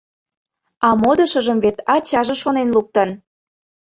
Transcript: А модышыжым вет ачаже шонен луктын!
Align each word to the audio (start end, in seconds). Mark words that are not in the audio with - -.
А 0.87 0.89
модышыжым 1.01 1.57
вет 1.63 1.77
ачаже 1.95 2.35
шонен 2.41 2.67
луктын! 2.75 3.09